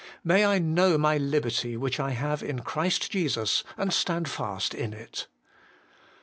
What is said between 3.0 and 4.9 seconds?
Jesus, and stand fast